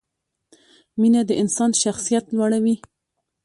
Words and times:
مینه 0.99 1.21
د 1.29 1.31
انسان 1.41 1.71
شخصیت 1.83 2.25
لوړوي. 2.35 2.75